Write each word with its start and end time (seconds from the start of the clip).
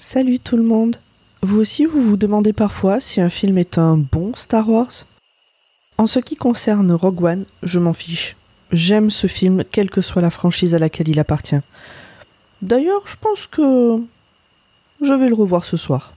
Salut 0.00 0.38
tout 0.40 0.56
le 0.56 0.62
monde. 0.62 0.96
Vous 1.42 1.60
aussi, 1.60 1.84
vous 1.84 2.02
vous 2.02 2.16
demandez 2.16 2.52
parfois 2.52 2.98
si 3.00 3.20
un 3.20 3.30
film 3.30 3.58
est 3.58 3.78
un 3.78 3.96
bon 3.96 4.32
Star 4.34 4.68
Wars? 4.68 5.06
En 5.96 6.06
ce 6.06 6.18
qui 6.18 6.36
concerne 6.36 6.92
Rogue 6.92 7.22
One, 7.22 7.44
je 7.62 7.78
m'en 7.78 7.92
fiche. 7.92 8.36
J'aime 8.72 9.10
ce 9.10 9.26
film, 9.26 9.62
quelle 9.70 9.90
que 9.90 10.00
soit 10.00 10.22
la 10.22 10.30
franchise 10.30 10.74
à 10.74 10.78
laquelle 10.78 11.08
il 11.08 11.20
appartient. 11.20 11.60
D'ailleurs, 12.62 13.02
je 13.06 13.16
pense 13.16 13.46
que 13.46 13.98
je 15.00 15.12
vais 15.12 15.28
le 15.28 15.34
revoir 15.34 15.64
ce 15.64 15.76
soir. 15.76 16.12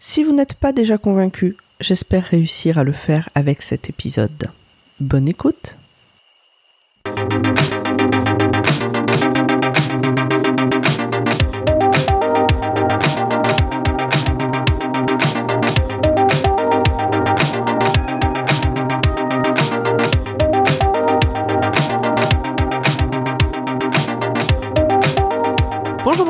Si 0.00 0.24
vous 0.24 0.32
n'êtes 0.32 0.54
pas 0.54 0.72
déjà 0.72 0.98
convaincu, 0.98 1.56
j'espère 1.80 2.24
réussir 2.24 2.78
à 2.78 2.84
le 2.84 2.92
faire 2.92 3.28
avec 3.34 3.62
cet 3.62 3.88
épisode. 3.88 4.48
Bonne 5.00 5.28
écoute 5.28 5.76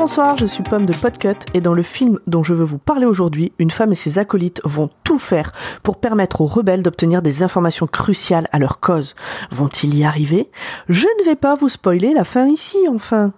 bonsoir, 0.09 0.37
je 0.39 0.47
suis 0.47 0.63
Pomme 0.63 0.87
de 0.87 0.93
Podcut 0.93 1.37
et 1.53 1.61
dans 1.61 1.75
le 1.75 1.83
film 1.83 2.17
dont 2.25 2.41
je 2.41 2.55
veux 2.55 2.63
vous 2.63 2.79
parler 2.79 3.05
aujourd'hui, 3.05 3.53
une 3.59 3.69
femme 3.69 3.91
et 3.91 3.95
ses 3.95 4.17
acolytes 4.17 4.59
vont 4.63 4.89
tout 5.03 5.19
faire 5.19 5.51
pour 5.83 5.99
permettre 5.99 6.41
aux 6.41 6.47
rebelles 6.47 6.81
d'obtenir 6.81 7.21
des 7.21 7.43
informations 7.43 7.85
cruciales 7.85 8.47
à 8.51 8.57
leur 8.57 8.79
cause. 8.79 9.13
Vont-ils 9.51 9.95
y 9.95 10.03
arriver? 10.03 10.49
Je 10.87 11.05
ne 11.19 11.25
vais 11.25 11.35
pas 11.35 11.53
vous 11.53 11.69
spoiler 11.69 12.11
la 12.11 12.23
fin 12.23 12.47
ici, 12.47 12.79
enfin. 12.89 13.33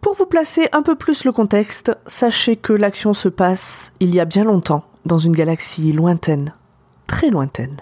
Pour 0.00 0.14
vous 0.14 0.24
placer 0.24 0.68
un 0.72 0.80
peu 0.80 0.94
plus 0.94 1.26
le 1.26 1.32
contexte, 1.32 1.94
sachez 2.06 2.56
que 2.56 2.72
l'action 2.72 3.12
se 3.12 3.28
passe 3.28 3.92
il 4.00 4.14
y 4.14 4.20
a 4.20 4.24
bien 4.24 4.44
longtemps, 4.44 4.84
dans 5.04 5.18
une 5.18 5.36
galaxie 5.36 5.92
lointaine, 5.92 6.54
très 7.08 7.28
lointaine. 7.28 7.76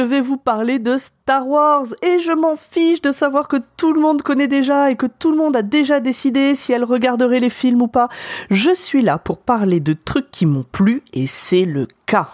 Vais 0.00 0.20
vous 0.20 0.36
parler 0.36 0.78
de 0.78 0.96
Star 0.96 1.48
Wars 1.48 1.86
et 2.02 2.18
je 2.18 2.32
m'en 2.32 2.56
fiche 2.56 3.02
de 3.02 3.12
savoir 3.12 3.48
que 3.48 3.56
tout 3.76 3.92
le 3.92 4.00
monde 4.00 4.22
connaît 4.22 4.48
déjà 4.48 4.90
et 4.90 4.96
que 4.96 5.06
tout 5.06 5.30
le 5.30 5.36
monde 5.36 5.56
a 5.56 5.62
déjà 5.62 6.00
décidé 6.00 6.54
si 6.54 6.72
elle 6.72 6.84
regarderait 6.84 7.40
les 7.40 7.50
films 7.50 7.82
ou 7.82 7.88
pas. 7.88 8.08
Je 8.50 8.74
suis 8.74 9.02
là 9.02 9.18
pour 9.18 9.38
parler 9.38 9.80
de 9.80 9.92
trucs 9.92 10.30
qui 10.30 10.46
m'ont 10.46 10.64
plu 10.70 11.02
et 11.12 11.26
c'est 11.26 11.64
le 11.64 11.86
cas. 12.06 12.28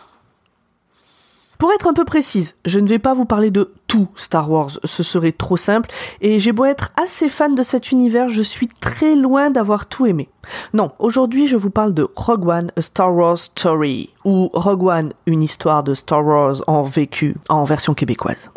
Pour 1.59 1.72
être 1.72 1.87
un 1.87 1.94
peu 1.94 2.05
précise, 2.05 2.55
je 2.64 2.78
ne 2.78 2.89
vais 2.89 2.98
pas 2.98 3.14
vous 3.14 3.25
parler 3.25 3.50
de 3.50 3.72
tout 3.87 4.09
Star 4.17 4.51
Wars, 4.51 4.79
ce 4.84 5.03
serait 5.03 5.33
trop 5.33 5.56
simple, 5.56 5.91
et 6.20 6.39
j'ai 6.39 6.53
beau 6.53 6.65
être 6.65 6.91
assez 7.03 7.29
fan 7.29 7.55
de 7.55 7.62
cet 7.62 7.93
univers, 7.93 8.28
je 8.28 8.43
suis 8.43 8.69
très 8.69 9.15
loin 9.15 9.51
d'avoir 9.51 9.87
tout 9.87 10.06
aimé. 10.06 10.28
Non, 10.75 10.93
aujourd'hui 10.98 11.47
je 11.47 11.56
vous 11.56 11.70
parle 11.70 11.95
de 11.95 12.09
Rogue 12.17 12.48
One, 12.48 12.70
A 12.77 12.83
Star 12.83 13.15
Wars 13.15 13.39
Story, 13.39 14.11
ou 14.25 14.51
Rogue 14.53 14.84
One, 14.84 15.12
une 15.27 15.43
histoire 15.43 15.83
de 15.83 15.95
Star 15.95 16.25
Wars 16.25 16.62
en 16.67 16.83
vécu, 16.83 17.37
en 17.48 17.65
version 17.65 17.95
québécoise. 17.95 18.51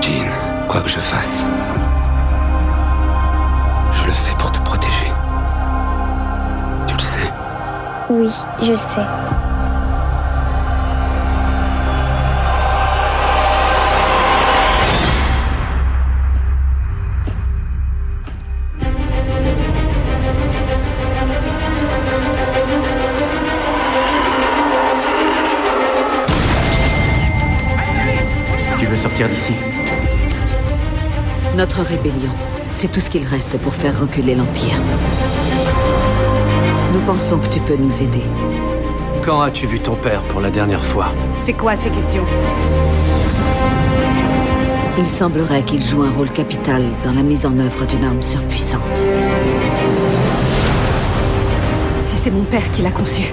Jean, 0.00 0.28
quoi 0.68 0.80
que 0.80 0.88
je 0.88 0.98
fasse, 0.98 1.44
je 8.62 8.72
le 8.72 8.78
sais. 8.78 9.00
Tu 28.78 28.86
veux 28.86 28.96
sortir 28.96 29.28
d'ici? 29.28 29.54
Notre 31.56 31.82
rébellion, 31.82 32.12
c'est 32.70 32.90
tout 32.90 33.00
ce 33.00 33.10
qu'il 33.10 33.26
reste 33.26 33.58
pour 33.58 33.74
faire 33.74 34.00
reculer 34.00 34.34
l'Empire. 34.34 34.76
Nous 36.92 37.00
pensons 37.00 37.38
que 37.38 37.48
tu 37.48 37.60
peux 37.60 37.76
nous 37.76 38.02
aider. 38.02 38.22
Quand 39.24 39.40
as-tu 39.40 39.66
vu 39.66 39.80
ton 39.80 39.94
père 39.94 40.22
pour 40.24 40.40
la 40.40 40.50
dernière 40.50 40.84
fois 40.84 41.06
C'est 41.38 41.52
quoi 41.52 41.74
ces 41.74 41.90
questions 41.90 42.24
Il 44.98 45.06
semblerait 45.06 45.62
qu'il 45.62 45.82
joue 45.82 46.02
un 46.02 46.10
rôle 46.10 46.30
capital 46.30 46.82
dans 47.04 47.12
la 47.12 47.22
mise 47.22 47.46
en 47.46 47.58
œuvre 47.58 47.86
d'une 47.86 48.04
arme 48.04 48.20
surpuissante. 48.22 49.04
Si 52.02 52.16
c'est 52.16 52.30
mon 52.30 52.42
père 52.44 52.68
qui 52.72 52.82
l'a 52.82 52.90
conçu, 52.90 53.32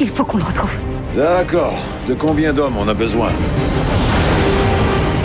il 0.00 0.08
faut 0.08 0.24
qu'on 0.24 0.38
le 0.38 0.44
retrouve. 0.44 0.76
D'accord. 1.14 1.74
De 2.08 2.14
combien 2.14 2.52
d'hommes 2.52 2.76
on 2.78 2.88
a 2.88 2.94
besoin 2.94 3.28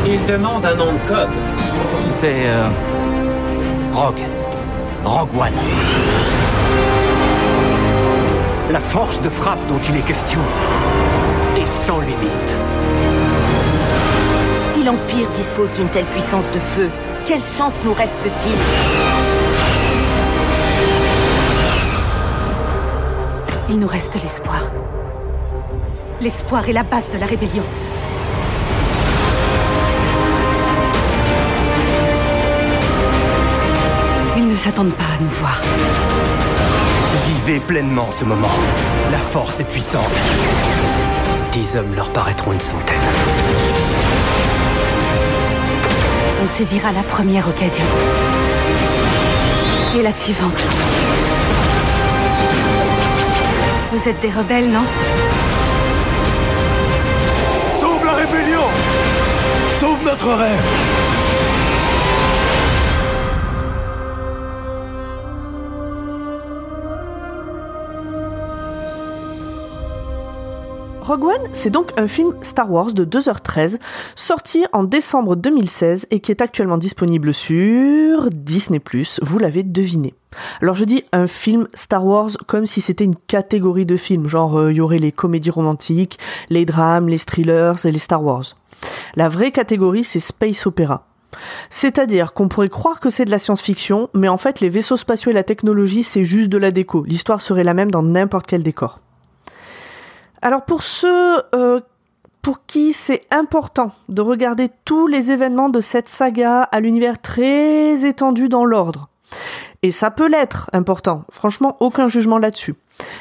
Il 0.05 0.23
demande 0.25 0.65
un 0.65 0.75
nom 0.75 0.91
de 0.93 0.99
code. 1.07 1.29
C'est... 2.05 2.45
euh, 2.47 2.67
Rogue. 3.93 4.21
Rogue 5.03 5.29
One. 5.39 5.53
Force 8.95 9.19
de 9.19 9.27
frappe 9.27 9.59
dont 9.67 9.81
il 9.89 9.97
est 9.97 10.05
question 10.05 10.39
est 11.57 11.67
sans 11.67 11.99
limite. 11.99 12.55
Si 14.71 14.85
l'Empire 14.85 15.29
dispose 15.31 15.75
d'une 15.75 15.89
telle 15.89 16.05
puissance 16.05 16.49
de 16.49 16.61
feu, 16.61 16.89
quelle 17.25 17.43
chance 17.43 17.83
nous 17.83 17.91
reste-t-il? 17.91 18.55
Il 23.69 23.79
nous 23.79 23.87
reste 23.87 24.15
l'espoir. 24.15 24.71
L'espoir 26.21 26.69
est 26.69 26.71
la 26.71 26.83
base 26.83 27.09
de 27.09 27.17
la 27.17 27.25
rébellion. 27.25 27.63
Ils 34.37 34.47
ne 34.47 34.55
s'attendent 34.55 34.93
pas 34.93 35.03
à 35.03 35.21
nous 35.21 35.31
voir. 35.31 35.61
Vivez 37.27 37.59
pleinement 37.59 38.11
ce 38.11 38.23
moment. 38.23 38.55
La 39.11 39.17
force 39.17 39.59
est 39.59 39.63
puissante. 39.63 40.19
Dix 41.51 41.75
hommes 41.75 41.95
leur 41.95 42.11
paraîtront 42.11 42.51
une 42.53 42.61
centaine. 42.61 42.99
On 46.43 46.47
saisira 46.47 46.91
la 46.91 47.01
première 47.01 47.47
occasion. 47.47 47.85
Et 49.97 50.03
la 50.03 50.11
suivante. 50.11 50.63
Vous 53.91 54.07
êtes 54.07 54.19
des 54.19 54.29
rebelles, 54.29 54.69
non? 54.69 54.83
Sauve 57.79 58.05
la 58.05 58.13
rébellion 58.13 58.61
Sauve 59.79 60.03
notre 60.03 60.27
rêve 60.27 61.14
Rogue 71.05 71.25
One, 71.25 71.49
c'est 71.53 71.69
donc 71.69 71.91
un 71.97 72.07
film 72.07 72.33
Star 72.41 72.71
Wars 72.71 72.91
de 72.91 73.05
2h13, 73.05 73.77
sorti 74.15 74.65
en 74.73 74.83
décembre 74.83 75.35
2016 75.35 76.07
et 76.09 76.19
qui 76.19 76.31
est 76.31 76.41
actuellement 76.41 76.79
disponible 76.79 77.31
sur 77.31 78.31
Disney+, 78.31 78.81
vous 79.21 79.37
l'avez 79.37 79.61
deviné. 79.61 80.15
Alors 80.63 80.73
je 80.73 80.83
dis 80.83 81.03
un 81.11 81.27
film 81.27 81.67
Star 81.75 82.03
Wars 82.03 82.31
comme 82.47 82.65
si 82.65 82.81
c'était 82.81 83.03
une 83.03 83.15
catégorie 83.15 83.85
de 83.85 83.97
films, 83.97 84.27
genre 84.27 84.57
euh, 84.57 84.71
il 84.71 84.77
y 84.77 84.81
aurait 84.81 84.97
les 84.97 85.11
comédies 85.11 85.51
romantiques, 85.51 86.17
les 86.49 86.65
drames, 86.65 87.07
les 87.07 87.19
thrillers 87.19 87.85
et 87.85 87.91
les 87.91 87.99
Star 87.99 88.23
Wars. 88.23 88.55
La 89.15 89.29
vraie 89.29 89.51
catégorie 89.51 90.03
c'est 90.03 90.19
Space 90.19 90.65
Opera. 90.65 91.05
C'est-à-dire 91.69 92.33
qu'on 92.33 92.47
pourrait 92.47 92.67
croire 92.67 92.99
que 92.99 93.11
c'est 93.11 93.25
de 93.25 93.31
la 93.31 93.37
science-fiction, 93.37 94.09
mais 94.15 94.27
en 94.27 94.39
fait 94.39 94.59
les 94.59 94.69
vaisseaux 94.69 94.97
spatiaux 94.97 95.29
et 95.29 95.35
la 95.35 95.43
technologie 95.43 96.01
c'est 96.01 96.23
juste 96.23 96.49
de 96.49 96.57
la 96.57 96.71
déco. 96.71 97.03
L'histoire 97.03 97.41
serait 97.41 97.63
la 97.63 97.75
même 97.75 97.91
dans 97.91 98.01
n'importe 98.01 98.47
quel 98.47 98.63
décor. 98.63 99.01
Alors 100.45 100.61
pour 100.61 100.83
ceux 100.83 101.41
euh, 101.55 101.79
pour 102.43 102.67
qui 102.67 102.93
c'est 102.93 103.21
important 103.31 103.93
de 104.09 104.21
regarder 104.21 104.69
tous 104.85 105.07
les 105.07 105.31
événements 105.31 105.69
de 105.69 105.81
cette 105.81 106.07
saga 106.07 106.61
à 106.61 106.79
l'univers 106.81 107.19
très 107.19 108.05
étendu 108.05 108.47
dans 108.47 108.63
l'ordre, 108.63 109.09
Et 109.81 109.89
ça 109.89 110.11
peut 110.11 110.27
l'être 110.27 110.69
important. 110.71 111.23
Franchement, 111.31 111.77
aucun 111.79 112.07
jugement 112.07 112.37
là-dessus. 112.37 112.75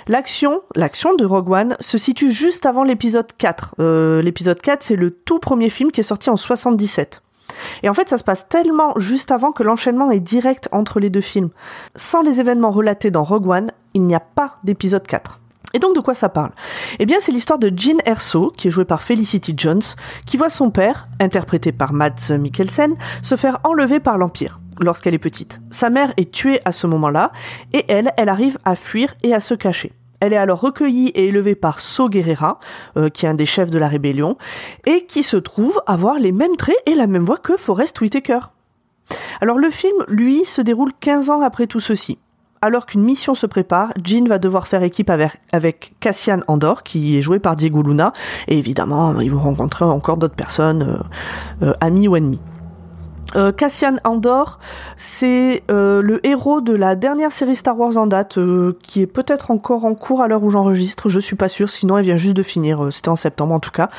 L'action, 0.06 0.61
l'action 0.75 1.15
de 1.15 1.25
Rogue 1.25 1.50
One 1.50 1.76
se 1.81 1.97
situe 1.97 2.31
juste 2.31 2.67
avant 2.67 2.85
l'épisode 2.85 3.32
4. 3.38 3.77
Euh, 3.81 4.20
l'épisode 4.20 4.61
4, 4.61 4.82
c'est 4.82 4.94
le 4.94 5.11
tout 5.11 5.38
premier 5.38 5.70
film 5.70 5.93
qui 5.93 6.00
est 6.00 6.03
sorti 6.03 6.29
en 6.29 6.37
77. 6.37 7.23
Et 7.82 7.88
en 7.88 7.94
fait, 7.94 8.11
ça 8.11 8.19
se 8.19 8.25
passe 8.25 8.50
tellement 8.50 8.93
juste 8.99 9.31
avant 9.31 9.53
que 9.53 9.62
l'enchaînement 9.62 10.11
est 10.11 10.20
direct 10.20 10.69
entre 10.73 11.00
les 11.00 11.09
deux 11.09 11.23
films. 11.23 11.49
Sans 11.97 12.20
les 12.20 12.41
événements 12.41 12.70
relatés 12.70 13.11
dans 13.11 13.25
Rogue 13.25 13.49
One, 13.49 13.70
il 13.94 14.03
n'y 14.03 14.15
a 14.15 14.20
pas 14.20 14.59
d'épisode 14.62 15.06
4. 15.06 15.41
Et 15.75 15.79
donc 15.81 15.94
de 15.94 16.00
quoi 16.00 16.15
ça 16.15 16.31
parle? 16.31 16.53
Eh 16.99 17.05
bien 17.05 17.19
c'est 17.21 17.32
l'histoire 17.32 17.59
de 17.59 17.71
Jean 17.76 17.99
Erso, 18.06 18.53
qui 18.56 18.69
est 18.69 18.71
joué 18.71 18.85
par 18.85 19.03
Felicity 19.03 19.55
Jones, 19.56 19.82
qui 20.25 20.37
voit 20.37 20.49
son 20.49 20.71
père, 20.71 21.06
interprété 21.21 21.73
par 21.73 21.93
Mads 21.93 22.38
Mikkelsen, 22.38 22.94
se 23.23 23.37
faire 23.37 23.59
enlever 23.65 24.00
par 24.00 24.17
l'Empire 24.17 24.61
lorsqu'elle 24.81 25.15
est 25.15 25.19
petite. 25.19 25.61
Sa 25.71 25.91
mère 25.91 26.12
est 26.17 26.31
tuée 26.31 26.61
à 26.65 26.73
ce 26.73 26.87
moment-là, 26.87 27.32
et 27.73 27.85
elle, 27.88 28.12
elle 28.17 28.29
arrive 28.29 28.59
à 28.65 28.76
fuir 28.76 29.15
et 29.23 29.35
à 29.35 29.41
se 29.41 29.55
cacher. 29.55 29.93
Elle 30.21 30.32
est 30.32 30.38
alors 30.38 30.61
recueillie 30.61 31.09
et 31.09 31.26
élevée 31.29 31.55
par 31.55 31.81
So 31.81 32.09
Guerrera, 32.09 32.59
euh, 32.97 33.09
qui 33.09 33.27
est 33.27 33.29
un 33.29 33.35
des 33.35 33.47
chefs 33.47 33.70
de 33.70 33.79
la 33.79 33.88
rébellion, 33.88 34.37
et 34.87 35.05
qui 35.06 35.23
se 35.23 35.37
trouve 35.37 35.81
avoir 35.87 36.19
les 36.19 36.32
mêmes 36.32 36.56
traits 36.56 36.81
et 36.87 36.94
la 36.94 37.06
même 37.06 37.25
voix 37.25 37.37
que 37.37 37.56
Forrest 37.56 38.00
Whitaker. 38.00 38.41
Alors 39.41 39.59
le 39.59 39.70
film, 39.70 39.97
lui, 40.09 40.44
se 40.44 40.62
déroule 40.62 40.93
15 40.99 41.31
ans 41.31 41.43
après 41.43 41.67
tout 41.67 41.81
ceci. 41.81 42.19
Alors 42.65 42.87
qu'une 42.87 43.03
mission 43.03 43.35
se 43.35 43.45
prépare, 43.45 43.93
Jean 44.03 44.27
va 44.27 44.39
devoir 44.39 44.67
faire 44.67 44.83
équipe 44.83 45.11
avec, 45.11 46.01
Cassian 46.01 46.41
Andor, 46.47 46.83
qui 46.83 47.19
est 47.19 47.21
joué 47.21 47.39
par 47.39 47.57
Diego 47.57 47.83
Luna, 47.83 48.15
et 48.49 48.57
évidemment, 48.57 49.21
ils 49.21 49.31
vont 49.31 49.43
rencontrer 49.43 49.85
encore 49.85 50.17
d'autres 50.17 50.35
personnes, 50.35 50.97
euh, 51.63 51.67
euh, 51.67 51.75
amis 51.83 52.09
ou 52.09 52.17
ennemis. 52.17 52.41
Euh, 53.37 53.53
Cassian 53.53 53.97
Andor, 54.05 54.61
c'est 54.97 55.63
le 55.69 56.27
héros 56.27 56.63
de 56.63 56.75
la 56.75 56.97
dernière 56.97 57.33
série 57.33 57.55
Star 57.55 57.79
Wars 57.79 57.99
en 57.99 58.07
date, 58.07 58.39
qui 58.83 59.03
est 59.03 59.07
peut-être 59.07 59.51
encore 59.51 59.85
en 59.85 59.95
cours 59.95 60.23
à 60.23 60.29
l'heure 60.29 60.43
où 60.43 60.49
j'enregistre, 60.49 61.11
je 61.11 61.21
suis 61.21 61.37
pas 61.37 61.51
sûre, 61.51 61.69
sinon 61.69 61.99
elle 61.99 62.07
vient 62.07 62.17
juste 62.17 62.37
de 62.37 62.43
finir, 62.43 62.89
c'était 62.91 63.11
en 63.11 63.17
septembre 63.17 63.53
en 63.53 63.61
tout 63.61 63.73
cas. 63.73 63.91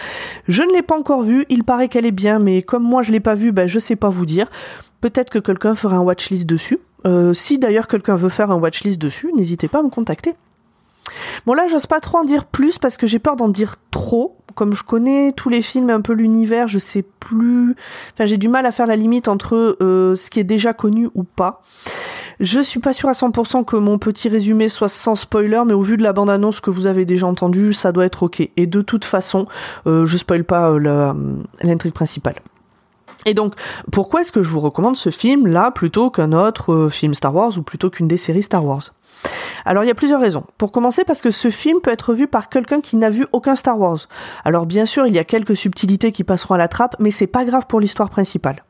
Je 0.48 0.64
ne 0.64 0.74
l'ai 0.74 0.82
pas 0.82 0.98
encore 0.98 1.22
vue, 1.22 1.46
il 1.50 1.64
paraît 1.66 1.88
qu'elle 1.88 2.08
est 2.08 2.12
bien, 2.12 2.40
mais 2.40 2.64
comme 2.64 2.82
moi 2.82 3.04
je 3.04 3.12
l'ai 3.12 3.20
pas 3.20 3.36
vue, 3.36 3.52
ben 3.52 3.68
je 3.68 3.78
sais 3.78 3.96
pas 3.96 4.10
vous 4.10 4.26
dire. 4.26 4.48
Peut-être 5.02 5.30
que 5.30 5.38
quelqu'un 5.38 5.76
fera 5.76 5.98
un 5.98 6.02
watchlist 6.02 6.48
dessus. 6.48 6.80
Si 7.34 7.60
d'ailleurs 7.60 7.88
quelqu'un 7.88 8.16
veut 8.16 8.30
faire 8.30 8.52
un 8.52 8.56
watchlist 8.56 9.00
dessus, 9.00 9.32
n'hésitez 9.36 9.68
pas 9.68 9.80
à 9.80 9.84
me 9.84 9.90
contacter. 9.90 10.36
Bon 11.46 11.54
là, 11.54 11.68
j'ose 11.68 11.86
pas 11.86 12.00
trop 12.00 12.20
en 12.20 12.24
dire 12.24 12.46
plus 12.46 12.78
parce 12.78 12.98
que 12.98 13.08
j'ai 13.08 13.20
peur 13.20 13.36
d'en 13.36 13.50
dire 13.50 13.76
trop. 13.92 14.38
Comme 14.56 14.74
je 14.74 14.84
connais 14.84 15.34
tous 15.34 15.50
les 15.50 15.62
films 15.62 15.90
et 15.90 15.94
un 15.94 16.00
peu 16.00 16.14
l'univers, 16.14 16.70
je 16.70 16.80
sais 16.80 17.04
plus. 17.20 17.76
Enfin, 18.14 18.26
j'ai 18.26 18.38
du 18.38 18.48
mal 18.48 18.66
à 18.66 18.72
faire 18.72 18.88
la 18.88 18.96
limite 18.96 19.28
entre 19.28 19.78
euh, 19.82 20.16
ce 20.16 20.30
qui 20.30 20.40
est 20.40 20.46
déjà 20.46 20.74
connu 20.74 21.10
ou 21.14 21.24
pas. 21.24 21.62
Je 22.40 22.62
suis 22.62 22.80
pas 22.80 22.94
sûre 22.94 23.10
à 23.10 23.14
100% 23.14 23.66
que 23.66 23.76
mon 23.76 23.98
petit 23.98 24.30
résumé 24.30 24.70
soit 24.70 24.88
sans 24.88 25.16
spoiler, 25.16 25.62
mais 25.66 25.74
au 25.74 25.82
vu 25.82 25.98
de 25.98 26.04
la 26.04 26.14
bande-annonce 26.14 26.62
que 26.62 26.70
vous 26.70 26.88
avez 26.88 27.04
déjà 27.04 27.28
entendue, 27.28 27.74
ça 27.74 27.92
doit 27.92 28.06
être 28.06 28.24
ok. 28.24 28.50
Et 28.56 28.66
de 28.66 28.82
toute 28.82 29.04
façon, 29.04 29.46
euh, 29.88 30.06
je 30.06 30.18
spoil 30.18 30.46
pas 30.46 30.70
euh, 30.72 31.14
l'intrigue 31.62 31.94
principale. 31.94 32.36
Et 33.26 33.34
donc, 33.34 33.56
pourquoi 33.92 34.22
est-ce 34.22 34.32
que 34.32 34.44
je 34.44 34.50
vous 34.50 34.60
recommande 34.60 34.96
ce 34.96 35.10
film 35.10 35.48
là 35.48 35.72
plutôt 35.72 36.10
qu'un 36.10 36.32
autre 36.32 36.74
euh, 36.74 36.90
film 36.90 37.14
Star 37.14 37.34
Wars 37.34 37.58
ou 37.58 37.64
plutôt 37.64 37.90
qu'une 37.90 38.08
des 38.08 38.18
séries 38.18 38.44
Star 38.44 38.64
Wars? 38.64 38.94
Alors 39.66 39.84
il 39.84 39.88
y 39.88 39.92
a 39.92 39.96
plusieurs 39.96 40.22
raisons. 40.22 40.44
Pour 40.58 40.72
commencer 40.72 41.04
parce 41.04 41.22
que 41.22 41.32
ce 41.32 41.50
film 41.50 41.82
peut 41.82 41.92
être 41.92 42.14
vu 42.14 42.28
par 42.28 42.50
quelqu'un 42.50 42.82
qui 42.82 42.96
n'a 42.98 43.10
vu 43.10 43.26
aucun 43.32 43.56
Star 43.56 43.80
Wars. 43.80 44.08
Alors 44.44 44.66
bien 44.66 44.86
sûr, 44.86 45.08
il 45.08 45.16
y 45.16 45.20
a 45.20 45.24
quelques 45.24 45.56
subtilités 45.56 46.12
qui 46.12 46.24
passeront 46.24 46.54
à 46.54 46.58
la 46.58 46.68
trappe, 46.68 46.96
mais 47.00 47.12
c'est 47.12 47.28
pas 47.28 47.46
grave 47.46 47.66
pour 47.68 47.80
l'histoire 47.80 48.10
principale. 48.10 48.64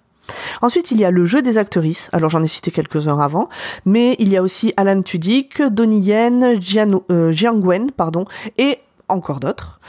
Ensuite, 0.62 0.92
il 0.92 1.00
y 1.00 1.06
a 1.06 1.12
le 1.12 1.26
jeu 1.26 1.42
des 1.42 1.58
actrices. 1.58 2.10
Alors 2.14 2.30
j'en 2.30 2.42
ai 2.42 2.48
cité 2.48 2.72
quelques-uns 2.72 3.20
avant, 3.20 3.50
mais 3.86 4.16
il 4.20 4.30
y 4.30 4.38
a 4.38 4.42
aussi 4.42 4.74
Alan 4.78 5.02
Tudyk, 5.02 5.62
Donnie 5.64 6.00
Yen, 6.00 6.60
Jian, 6.62 7.02
euh, 7.12 7.34
pardon, 7.96 8.26
et 8.58 8.80
encore 9.08 9.40
d'autres. 9.40 9.80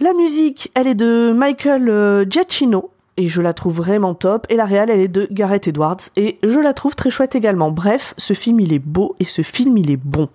La 0.00 0.14
musique, 0.14 0.70
elle 0.74 0.88
est 0.88 0.96
de 0.96 1.32
Michael 1.36 1.88
euh, 1.88 2.24
Giacchino, 2.28 2.90
et 3.16 3.28
je 3.28 3.42
la 3.42 3.52
trouve 3.52 3.76
vraiment 3.76 4.14
top. 4.14 4.46
Et 4.48 4.56
la 4.56 4.64
réelle, 4.64 4.90
elle 4.90 5.00
est 5.00 5.08
de 5.08 5.26
Gareth 5.30 5.68
Edwards 5.68 5.98
et 6.16 6.38
je 6.42 6.58
la 6.58 6.74
trouve 6.74 6.94
très 6.94 7.10
chouette 7.10 7.34
également. 7.34 7.70
Bref, 7.70 8.14
ce 8.18 8.34
film 8.34 8.60
il 8.60 8.72
est 8.72 8.78
beau 8.78 9.14
et 9.20 9.24
ce 9.24 9.42
film 9.42 9.76
il 9.78 9.90
est 9.90 9.96
bon. 9.96 10.28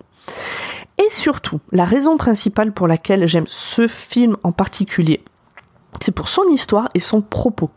Et 0.98 1.10
surtout, 1.10 1.60
la 1.70 1.84
raison 1.84 2.16
principale 2.16 2.72
pour 2.72 2.88
laquelle 2.88 3.26
j'aime 3.28 3.46
ce 3.46 3.86
film 3.86 4.36
en 4.42 4.52
particulier, 4.52 5.22
c'est 6.00 6.12
pour 6.12 6.28
son 6.28 6.42
histoire 6.50 6.88
et 6.94 7.00
son 7.00 7.22
propos. 7.22 7.70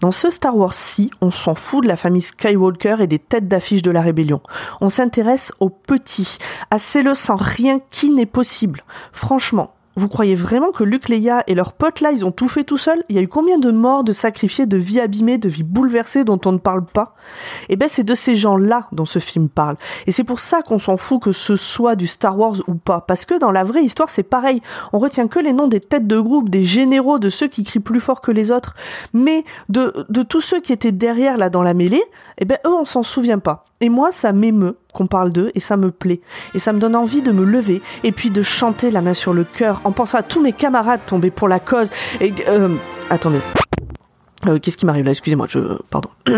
Dans 0.00 0.10
ce 0.10 0.30
Star 0.30 0.56
Wars-ci, 0.56 1.10
on 1.20 1.30
s'en 1.30 1.54
fout 1.54 1.82
de 1.82 1.88
la 1.88 1.96
famille 1.96 2.22
Skywalker 2.22 2.96
et 3.00 3.06
des 3.06 3.18
têtes 3.18 3.48
d'affiche 3.48 3.82
de 3.82 3.90
la 3.90 4.00
rébellion. 4.00 4.40
On 4.80 4.88
s'intéresse 4.88 5.52
aux 5.60 5.70
petits, 5.70 6.38
à 6.70 6.78
celles 6.78 7.14
sans 7.14 7.36
rien 7.36 7.80
qui 7.90 8.10
n'est 8.10 8.26
possible. 8.26 8.84
Franchement, 9.12 9.75
vous 9.96 10.08
croyez 10.08 10.34
vraiment 10.34 10.72
que 10.72 10.84
Luke, 10.84 11.08
Leia 11.08 11.42
et 11.46 11.54
leurs 11.54 11.72
potes 11.72 12.00
là, 12.00 12.12
ils 12.12 12.24
ont 12.24 12.30
tout 12.30 12.48
fait 12.48 12.64
tout 12.64 12.76
seuls? 12.76 13.02
Il 13.08 13.16
y 13.16 13.18
a 13.18 13.22
eu 13.22 13.28
combien 13.28 13.58
de 13.58 13.70
morts, 13.70 14.04
de 14.04 14.12
sacrifiés, 14.12 14.66
de 14.66 14.76
vies 14.76 15.00
abîmées, 15.00 15.38
de 15.38 15.48
vies 15.48 15.62
bouleversées 15.62 16.24
dont 16.24 16.40
on 16.44 16.52
ne 16.52 16.58
parle 16.58 16.84
pas? 16.84 17.14
Eh 17.70 17.76
ben, 17.76 17.88
c'est 17.88 18.04
de 18.04 18.14
ces 18.14 18.34
gens-là 18.34 18.88
dont 18.92 19.06
ce 19.06 19.18
film 19.18 19.48
parle. 19.48 19.76
Et 20.06 20.12
c'est 20.12 20.24
pour 20.24 20.40
ça 20.40 20.60
qu'on 20.60 20.78
s'en 20.78 20.98
fout 20.98 21.22
que 21.22 21.32
ce 21.32 21.56
soit 21.56 21.96
du 21.96 22.06
Star 22.06 22.38
Wars 22.38 22.56
ou 22.66 22.74
pas. 22.74 23.00
Parce 23.00 23.24
que 23.24 23.38
dans 23.38 23.50
la 23.50 23.64
vraie 23.64 23.84
histoire, 23.84 24.10
c'est 24.10 24.22
pareil. 24.22 24.60
On 24.92 24.98
retient 24.98 25.28
que 25.28 25.38
les 25.38 25.54
noms 25.54 25.68
des 25.68 25.80
têtes 25.80 26.06
de 26.06 26.20
groupe, 26.20 26.50
des 26.50 26.64
généraux, 26.64 27.18
de 27.18 27.30
ceux 27.30 27.48
qui 27.48 27.64
crient 27.64 27.80
plus 27.80 28.00
fort 28.00 28.20
que 28.20 28.30
les 28.30 28.50
autres. 28.50 28.74
Mais 29.14 29.44
de, 29.70 30.06
de 30.10 30.22
tous 30.22 30.42
ceux 30.42 30.60
qui 30.60 30.72
étaient 30.72 30.92
derrière 30.92 31.38
là 31.38 31.48
dans 31.48 31.62
la 31.62 31.74
mêlée, 31.74 32.04
eh 32.38 32.44
ben, 32.44 32.58
eux, 32.66 32.74
on 32.74 32.84
s'en 32.84 33.02
souvient 33.02 33.38
pas. 33.38 33.64
Et 33.80 33.88
moi, 33.88 34.10
ça 34.10 34.32
m'émeut 34.32 34.76
qu'on 34.94 35.06
parle 35.06 35.30
d'eux 35.30 35.50
et 35.54 35.60
ça 35.60 35.76
me 35.76 35.90
plaît. 35.90 36.20
Et 36.54 36.58
ça 36.58 36.72
me 36.72 36.78
donne 36.78 36.96
envie 36.96 37.22
de 37.22 37.32
me 37.32 37.44
lever 37.44 37.82
et 38.04 38.12
puis 38.12 38.30
de 38.30 38.42
chanter 38.42 38.90
la 38.90 39.02
main 39.02 39.14
sur 39.14 39.34
le 39.34 39.44
cœur 39.44 39.80
en 39.84 39.92
pensant 39.92 40.18
à 40.18 40.22
tous 40.22 40.40
mes 40.40 40.52
camarades 40.52 41.00
tombés 41.06 41.30
pour 41.30 41.48
la 41.48 41.60
cause. 41.60 41.90
Et 42.20 42.32
euh, 42.48 42.74
attendez, 43.10 43.40
euh, 44.46 44.58
qu'est-ce 44.58 44.78
qui 44.78 44.86
m'arrive 44.86 45.04
là? 45.04 45.10
Excusez-moi, 45.10 45.46
je 45.48 45.60
pardon, 45.90 46.08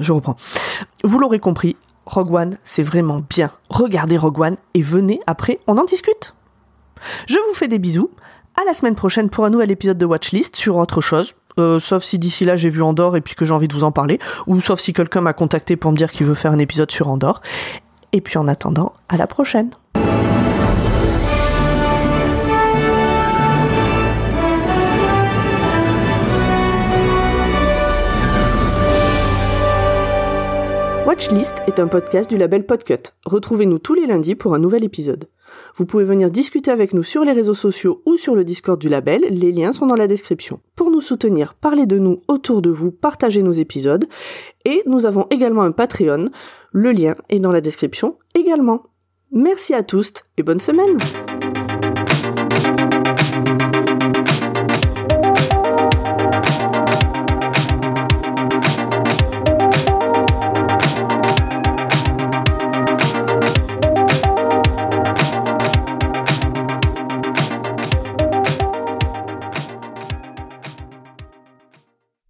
je 0.00 0.12
reprends. 0.12 0.36
Vous 1.02 1.18
l'aurez 1.18 1.40
compris, 1.40 1.76
Rogue 2.06 2.32
One, 2.32 2.58
c'est 2.62 2.82
vraiment 2.82 3.22
bien. 3.28 3.50
Regardez 3.68 4.16
Rogue 4.16 4.40
One 4.40 4.56
et 4.74 4.82
venez 4.82 5.20
après, 5.26 5.58
on 5.66 5.78
en 5.78 5.84
discute. 5.84 6.34
Je 7.26 7.34
vous 7.34 7.54
fais 7.54 7.68
des 7.68 7.78
bisous. 7.78 8.10
À 8.60 8.64
la 8.66 8.74
semaine 8.74 8.94
prochaine 8.94 9.30
pour 9.30 9.46
un 9.46 9.50
nouvel 9.50 9.70
épisode 9.70 9.96
de 9.96 10.04
Watchlist 10.04 10.56
sur 10.56 10.76
autre 10.76 11.00
chose. 11.00 11.34
Euh, 11.58 11.78
sauf 11.78 12.02
si 12.02 12.18
d'ici 12.18 12.44
là 12.44 12.56
j'ai 12.56 12.70
vu 12.70 12.82
Andorre 12.82 13.16
et 13.16 13.20
puis 13.20 13.34
que 13.34 13.44
j'ai 13.44 13.52
envie 13.52 13.68
de 13.68 13.74
vous 13.74 13.84
en 13.84 13.92
parler, 13.92 14.18
ou 14.46 14.60
sauf 14.60 14.80
si 14.80 14.92
quelqu'un 14.92 15.20
m'a 15.20 15.32
contacté 15.32 15.76
pour 15.76 15.92
me 15.92 15.96
dire 15.96 16.12
qu'il 16.12 16.26
veut 16.26 16.34
faire 16.34 16.52
un 16.52 16.58
épisode 16.58 16.90
sur 16.90 17.08
Andorre. 17.08 17.42
Et 18.12 18.20
puis 18.20 18.38
en 18.38 18.48
attendant, 18.48 18.92
à 19.08 19.16
la 19.16 19.26
prochaine. 19.26 19.70
Watchlist 31.06 31.62
est 31.66 31.78
un 31.78 31.88
podcast 31.88 32.30
du 32.30 32.38
label 32.38 32.64
Podcut. 32.64 33.12
Retrouvez-nous 33.26 33.78
tous 33.78 33.92
les 33.92 34.06
lundis 34.06 34.34
pour 34.34 34.54
un 34.54 34.58
nouvel 34.58 34.84
épisode. 34.84 35.28
Vous 35.76 35.86
pouvez 35.86 36.04
venir 36.04 36.30
discuter 36.30 36.70
avec 36.70 36.92
nous 36.94 37.02
sur 37.02 37.24
les 37.24 37.32
réseaux 37.32 37.54
sociaux 37.54 38.02
ou 38.06 38.16
sur 38.16 38.34
le 38.34 38.44
Discord 38.44 38.80
du 38.80 38.88
label, 38.88 39.22
les 39.30 39.52
liens 39.52 39.72
sont 39.72 39.86
dans 39.86 39.96
la 39.96 40.06
description. 40.06 40.60
Pour 40.76 40.90
nous 40.90 41.00
soutenir, 41.00 41.54
parlez 41.54 41.86
de 41.86 41.98
nous 41.98 42.22
autour 42.28 42.62
de 42.62 42.70
vous, 42.70 42.90
partagez 42.90 43.42
nos 43.42 43.52
épisodes, 43.52 44.06
et 44.64 44.82
nous 44.86 45.06
avons 45.06 45.26
également 45.30 45.62
un 45.62 45.72
Patreon, 45.72 46.26
le 46.72 46.92
lien 46.92 47.14
est 47.28 47.40
dans 47.40 47.52
la 47.52 47.60
description 47.60 48.16
également. 48.34 48.82
Merci 49.30 49.74
à 49.74 49.82
tous 49.82 50.12
et 50.36 50.42
bonne 50.42 50.60
semaine 50.60 50.98